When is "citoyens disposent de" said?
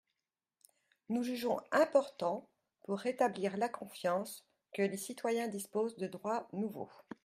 4.97-6.07